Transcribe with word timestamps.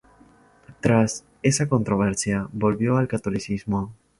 Tras 0.79 1.25
esa 1.43 1.69
controversia, 1.69 2.47
volvió 2.53 2.97
al 2.97 3.07
catolicismo. 3.07 3.93